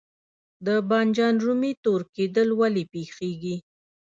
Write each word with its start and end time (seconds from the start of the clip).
د 0.65 0.67
بانجان 0.89 1.35
رومي 1.45 1.73
تور 1.83 2.01
کیدل 2.15 2.49
ولې 2.59 2.83
پیښیږي؟ 2.93 3.55